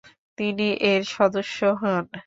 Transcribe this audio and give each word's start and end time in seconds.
তিনি 0.37 0.67
এর 0.91 1.01
সদস্য 1.15 1.59
হন। 1.81 2.03